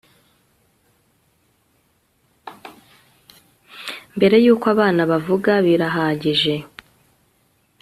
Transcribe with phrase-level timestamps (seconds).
[4.15, 6.55] mbere yuko abana bavuga birahagije